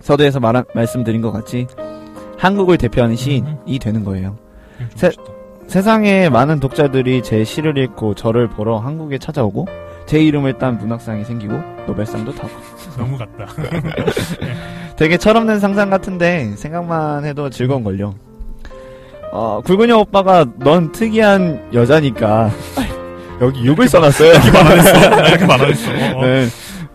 서두에서 0.00 0.40
말, 0.40 0.64
말씀드린 0.74 1.20
것 1.20 1.32
같이, 1.32 1.66
한국을 2.38 2.78
대표하는 2.78 3.16
시인이 3.16 3.78
되는 3.80 4.04
거예요. 4.04 4.38
음, 4.80 4.88
좀 4.90 4.98
세-. 4.98 5.10
세상에 5.66 6.30
많은 6.30 6.60
독자들이 6.60 7.22
제 7.22 7.44
시를 7.44 7.76
읽고 7.76 8.14
저를 8.14 8.48
보러 8.48 8.78
한국에 8.78 9.18
찾아오고, 9.18 9.66
제 10.08 10.18
이름을 10.22 10.54
딴 10.54 10.78
문학상이 10.78 11.24
생기고, 11.24 11.54
노벨상도 11.86 12.32
타고. 12.34 12.48
너무 12.96 13.18
같다. 13.18 13.46
되게 14.96 15.18
철없는 15.18 15.60
상상 15.60 15.90
같은데 15.90 16.56
생각만 16.56 17.26
해도 17.26 17.50
즐거운걸요. 17.50 18.14
어, 19.32 19.60
굵은여 19.64 19.98
오빠가 19.98 20.46
넌 20.56 20.90
특이한 20.92 21.68
여자니까 21.74 22.50
여기 23.42 23.66
욕을 23.66 23.86
써놨어요. 23.86 24.30
이렇게 24.32 24.50
말안 24.50 24.78
했어. 24.78 25.10
나 25.10 25.28
이렇게 25.28 25.46
말안 25.46 25.70
했어. 25.70 25.90
어. 25.90 26.22
네. 26.22 26.46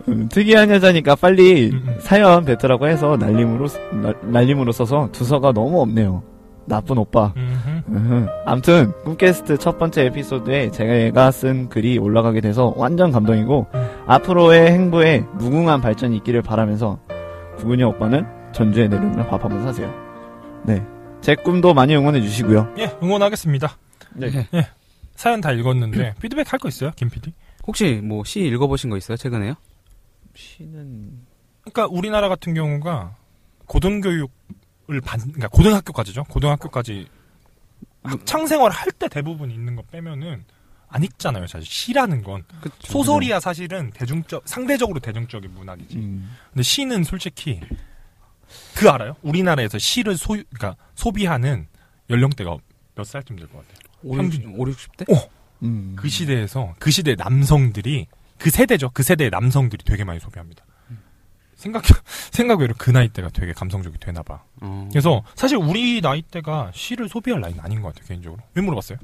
음, 0.08 0.28
특이한 0.30 0.70
여자니까 0.70 1.14
빨리 1.14 1.70
음, 1.72 1.84
음. 1.86 1.96
사연 2.00 2.44
뱉으라고 2.44 2.88
해서 2.88 3.16
날림으로 3.16 3.68
날림으로 4.22 4.72
써서 4.72 5.08
두서가 5.12 5.52
너무 5.52 5.80
없네요. 5.80 6.22
나쁜 6.66 6.98
오빠. 6.98 7.32
음흠. 7.36 7.73
암튼 8.46 8.92
꿈캐스트 9.04 9.58
첫 9.58 9.78
번째 9.78 10.06
에피소드에 10.06 10.70
제가 10.70 11.30
쓴 11.30 11.68
글이 11.68 11.98
올라가게 11.98 12.40
돼서 12.40 12.72
완전 12.76 13.12
감동이고 13.12 13.66
음. 13.74 14.04
앞으로의 14.06 14.70
행보에 14.72 15.20
무궁한 15.34 15.80
발전이 15.80 16.16
있기를 16.18 16.42
바라면서 16.42 16.98
구근이 17.58 17.82
오빠는 17.82 18.26
전주에 18.52 18.88
내려오면 18.88 19.26
밥 19.28 19.44
한번 19.44 19.62
사세요. 19.62 19.92
네. 20.64 20.84
제 21.20 21.34
꿈도 21.34 21.74
많이 21.74 21.94
응원해 21.96 22.20
주시고요. 22.20 22.74
예, 22.78 22.96
응원하겠습니다. 23.02 23.76
네. 24.14 24.48
예. 24.54 24.66
사연 25.14 25.40
다 25.40 25.52
읽었는데, 25.52 26.14
피드백 26.20 26.52
할 26.52 26.58
거 26.58 26.68
있어요, 26.68 26.90
김 26.96 27.08
PD? 27.10 27.32
혹시 27.66 28.00
뭐 28.02 28.24
시 28.24 28.40
읽어보신 28.40 28.90
거 28.90 28.96
있어요? 28.96 29.16
최근에요? 29.16 29.54
시는 30.34 31.12
그러니까 31.62 31.86
우리나라 31.86 32.28
같은 32.28 32.54
경우가 32.54 33.14
고등교육을 33.66 35.00
받, 35.04 35.20
그러니까 35.20 35.48
고등학교까지죠. 35.48 36.24
고등학교까지 36.24 37.06
학창 38.04 38.46
생활 38.46 38.70
할 38.70 38.92
때 38.92 39.08
대부분 39.08 39.50
있는 39.50 39.74
거 39.76 39.82
빼면은 39.82 40.44
안 40.88 41.02
읽잖아요. 41.02 41.46
사실 41.48 41.66
시라는 41.68 42.22
건 42.22 42.44
그쵸. 42.60 42.74
소설이야 42.80 43.40
사실은 43.40 43.90
대중적 43.90 44.42
상대적으로 44.46 45.00
대중적인 45.00 45.50
문학이지. 45.52 45.96
음, 45.96 46.30
근데 46.50 46.62
시는 46.62 47.02
솔직히 47.02 47.60
그 48.76 48.88
알아요? 48.88 49.16
우리나라에서 49.22 49.78
시를 49.78 50.16
소유 50.16 50.44
그러니까 50.54 50.76
소비하는 50.94 51.66
연령대가 52.10 52.56
몇 52.94 53.04
살쯤 53.04 53.36
될 53.36 53.48
것 53.48 53.58
같아요. 53.66 53.78
5, 54.04 54.16
평균. 54.16 54.54
5, 54.56 54.64
60대? 54.66 55.28
음. 55.62 55.96
그 55.96 56.08
시대에서 56.08 56.74
그 56.78 56.90
시대 56.90 57.14
남성들이 57.16 58.06
그 58.38 58.50
세대죠. 58.50 58.90
그 58.92 59.02
세대의 59.02 59.30
남성들이 59.30 59.82
되게 59.84 60.04
많이 60.04 60.20
소비합니다. 60.20 60.64
생각 61.64 61.82
생각외로 62.30 62.74
그 62.76 62.90
나이 62.90 63.08
때가 63.08 63.30
되게 63.30 63.54
감성적이 63.54 63.96
되나 63.98 64.22
봐. 64.22 64.42
어. 64.60 64.86
그래서 64.92 65.22
사실 65.34 65.56
우리 65.56 66.02
나이 66.02 66.20
때가 66.20 66.70
시를 66.74 67.08
소비할 67.08 67.40
나이는 67.40 67.58
아닌 67.60 67.80
것 67.80 67.88
같아요 67.94 68.06
개인적으로. 68.06 68.42
왜 68.54 68.62
물어봤어요? 68.62 68.98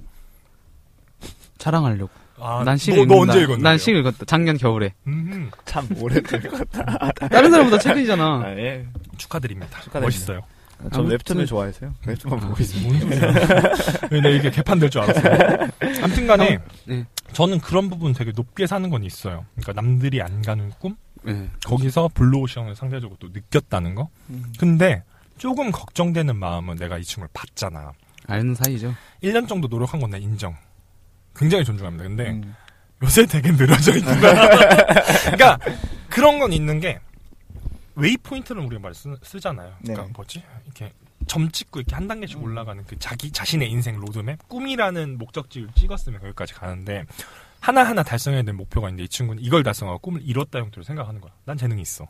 자랑하려고. 1.57 2.11
아, 2.39 2.63
난시 2.65 2.91
너, 2.91 2.97
읽는다. 3.03 3.15
너 3.15 3.21
언제 3.21 3.39
읽었는데? 3.41 3.63
난시 3.63 3.91
읽었다. 3.93 4.25
작년 4.27 4.57
겨울에. 4.59 4.93
음, 5.07 5.51
참 5.65 5.87
오래된 5.99 6.43
것 6.43 6.71
같다. 6.71 7.13
다른 7.29 7.51
사람보다 7.51 7.79
최근이잖아. 7.79 8.25
아, 8.45 8.51
예. 8.59 8.87
축하드립니다. 9.19 9.69
축하드립니다. 9.81 10.01
멋있어요. 10.07 10.41
전 10.81 10.89
아무튼- 11.01 11.11
웹툰을 11.13 11.47
좋아해서요. 11.47 11.95
웹툰만 12.07 12.41
보고 12.41 12.57
있습니다. 12.63 12.89
뭔 12.89 13.01
소리야? 13.21 13.73
왜 14.11 14.21
내가 14.23 14.29
이게 14.37 14.51
개판될 14.51 14.89
줄 14.91 15.03
알았어. 15.03 15.21
아무튼간에 16.03 16.59
네. 16.87 17.05
저는 17.35 17.59
그런 17.61 17.91
부분 17.91 18.13
되게 18.15 18.33
높게 18.35 18.67
사는 18.67 18.89
건 18.89 19.05
있어요. 19.05 19.45
그러니까 19.57 19.73
남들이 19.75 20.23
안 20.23 20.41
가는 20.41 20.71
꿈 20.79 20.97
네. 21.23 21.49
거기서 21.67 22.09
블루오션을 22.15 22.75
상대적으로 22.77 23.17
또 23.21 23.29
느꼈다는 23.29 23.95
거. 23.95 24.09
음. 24.31 24.53
근데 24.59 25.03
조금 25.39 25.71
걱정되는 25.71 26.37
마음은 26.37 26.77
내가 26.77 26.99
이 26.99 27.05
친구를 27.05 27.29
봤잖아. 27.33 27.93
아는 28.27 28.55
사이죠. 28.55 28.95
1년 29.23 29.49
정도 29.49 29.69
노력한 29.69 30.01
건 30.01 30.11
나 30.11 30.17
인정. 30.17 30.57
굉장히 31.35 31.65
존중합니다. 31.65 32.05
근데 32.05 32.31
음. 32.31 32.55
요새 33.03 33.25
되게 33.27 33.51
늘어져 33.53 33.97
있구나. 33.97 34.19
그러니까 35.33 35.59
그런 36.09 36.39
건 36.39 36.53
있는 36.53 36.81
게 36.81 37.01
waypoint를 37.95 38.63
우리가 38.63 38.81
말 38.81 38.95
쓰, 38.95 39.15
쓰잖아요. 39.23 39.75
그러니까 39.83 40.07
네. 40.07 40.13
뭐지? 40.15 40.43
이렇게 40.65 40.93
점 41.27 41.51
찍고 41.51 41.81
이렇게 41.81 41.95
한 41.95 42.09
단계씩 42.09 42.43
올라가는 42.43 42.83
그 42.87 42.99
자기 42.99 43.31
자신의 43.31 43.71
인생 43.71 43.99
로드맵 44.01 44.49
꿈이라는 44.49 45.19
목적지를 45.19 45.69
찍었으면 45.77 46.21
거기까지 46.21 46.55
가는데 46.55 47.05
하나 47.61 47.83
하나 47.85 48.03
달성해야 48.03 48.43
될 48.43 48.55
목표가 48.55 48.89
있는데 48.89 49.05
이 49.05 49.09
친구는 49.09 49.43
이걸 49.43 49.63
달성하고 49.63 49.99
꿈을 50.01 50.23
이뤘다 50.25 50.59
형태로 50.61 50.83
생각하는 50.83 51.21
거야. 51.21 51.33
난 51.45 51.57
재능이 51.57 51.83
있어. 51.83 52.07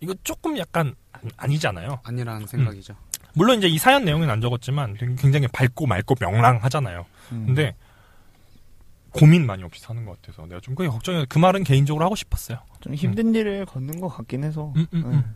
이거 0.00 0.14
조금 0.24 0.56
약간 0.58 0.94
아니- 1.12 1.30
아니잖아요. 1.36 2.00
아니라는 2.04 2.46
생각이죠. 2.46 2.94
물론 3.34 3.58
이제 3.58 3.68
이 3.68 3.78
사연 3.78 4.04
내용은 4.04 4.30
안 4.30 4.40
적었지만 4.40 4.94
굉장히 5.16 5.46
밝고 5.48 5.86
맑고 5.86 6.16
명랑하잖아요. 6.20 7.04
음. 7.32 7.46
근데 7.46 7.74
고민 9.10 9.46
많이 9.46 9.62
없이 9.62 9.80
사는 9.80 10.04
것 10.04 10.20
같아서 10.20 10.46
내가 10.46 10.60
좀 10.60 10.74
그게 10.74 10.88
걱정이 10.88 11.24
그 11.28 11.38
말은 11.38 11.64
개인적으로 11.64 12.04
하고 12.04 12.14
싶었어요. 12.14 12.58
좀 12.80 12.94
힘든 12.94 13.34
일을 13.34 13.64
걷는 13.66 14.00
것 14.00 14.08
같긴 14.08 14.44
해서. 14.44 14.72
음, 14.76 14.86
음, 14.94 15.04
음. 15.06 15.34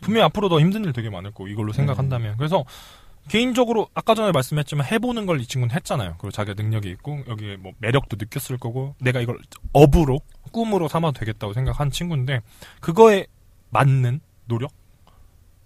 분명히 0.00 0.24
앞으로 0.26 0.48
더 0.48 0.60
힘든 0.60 0.84
일 0.84 0.92
되게 0.92 1.10
많을 1.10 1.30
거고 1.32 1.48
이걸로 1.48 1.72
생각한다면 1.72 2.36
그래서 2.36 2.64
개인적으로 3.28 3.88
아까 3.94 4.14
전에 4.14 4.32
말씀했지만 4.32 4.86
해보는 4.86 5.26
걸 5.26 5.38
이 5.40 5.46
친구는 5.46 5.74
했잖아요. 5.74 6.14
그리고 6.18 6.30
자기가 6.30 6.60
능력이 6.60 6.88
있고 6.90 7.20
여기에 7.28 7.56
뭐 7.58 7.72
매력도 7.78 8.16
느꼈을 8.18 8.58
거고 8.58 8.94
내가 9.00 9.20
이걸 9.20 9.38
업으로 9.72 10.20
꿈으로 10.52 10.88
삼아도 10.88 11.18
되겠다고 11.20 11.52
생각한 11.52 11.90
친구인데 11.90 12.40
그거에 12.80 13.26
맞는 13.70 14.20
노력, 14.46 14.72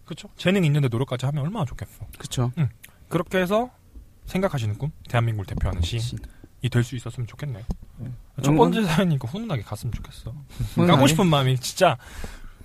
그렇죠? 0.04 0.28
재능 0.36 0.64
있는데 0.64 0.88
노력까지 0.88 1.24
하면 1.26 1.44
얼마나 1.44 1.64
좋겠어. 1.64 2.04
그쵸. 2.18 2.52
그렇게 3.08 3.38
해서 3.38 3.70
생각하시는 4.26 4.76
꿈, 4.78 4.90
대한민국을 5.08 5.46
대표하는 5.46 5.82
시인 5.82 6.02
이 6.62 6.68
될 6.68 6.82
수 6.84 6.94
있었으면 6.96 7.26
좋겠네요. 7.26 7.64
첫 8.42 8.50
음. 8.50 8.56
번째 8.56 8.84
사연이니까 8.84 9.26
훈훈하게 9.28 9.62
갔으면 9.62 9.92
좋겠어. 9.94 10.32
까고 10.86 11.06
싶은 11.06 11.26
마음이 11.26 11.58
진짜 11.58 11.96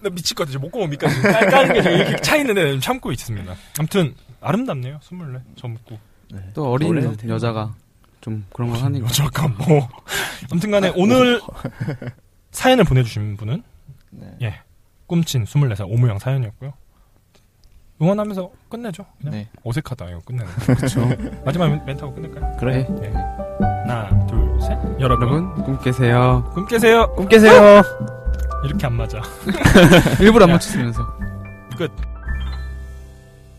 나 0.02 0.10
미칠 0.10 0.36
것 0.36 0.48
같아. 0.48 0.60
목구멍 0.60 0.90
밑까지 0.92 1.22
깔- 1.22 1.50
까는 1.50 1.74
게 1.74 1.80
이렇게 1.94 2.16
차 2.22 2.36
있는데 2.38 2.80
참고 2.80 3.12
있습니다. 3.12 3.56
아무튼 3.80 4.16
아름답네요. 4.42 5.00
스물네 5.02 5.40
젊고 5.56 5.98
네. 6.32 6.40
또 6.54 6.72
어린 6.72 6.96
여- 7.04 7.14
여자가 7.28 7.74
좀 8.22 8.46
그런 8.54 8.70
걸 8.72 8.82
하니까. 8.82 9.06
여자가 9.08 9.48
뭐 9.48 9.88
아무튼간에 10.52 10.94
오늘 10.96 11.42
사연을 12.52 12.84
보내주신 12.84 13.38
분은 13.38 13.64
네. 14.12 14.38
예 14.42 14.60
꿈친 15.08 15.46
24살 15.46 15.86
오무영 15.90 16.20
사연이었고요. 16.20 16.74
응원하면서 18.02 18.52
끝내죠. 18.70 19.06
그냥 19.20 19.32
네. 19.34 19.50
어색하다 19.64 20.10
이거 20.10 20.20
끝내는. 20.20 20.52
그렇죠. 20.54 21.02
마지막 21.44 21.68
멘- 21.70 21.84
멘트하고 21.86 22.14
끝낼까요? 22.14 22.58
그래. 22.60 22.88
예. 23.02 23.08
하나 23.10 24.28
둘 24.28 24.38
셋. 24.62 24.78
여러분, 25.00 25.28
여러분, 25.30 25.64
꿈 25.64 25.80
깨세요. 25.80 26.44
꿈 26.54 26.68
깨세요. 26.68 27.12
꿈 27.16 27.28
깨세요. 27.28 27.82
이렇게 28.66 28.86
안 28.86 28.94
맞아. 28.94 29.20
일부러 30.20 30.44
안 30.46 30.50
야. 30.50 30.54
맞췄으면서. 30.54 31.02
끝. 31.78 31.92